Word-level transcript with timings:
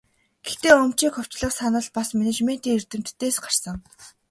Гэхдээ 0.45 0.73
өмчийг 0.83 1.13
хувьчлах 1.15 1.51
санал 1.59 1.87
бас 1.95 2.07
менежментийн 2.17 2.77
эрдэмтдээс 2.77 3.37
гарсан. 3.43 3.77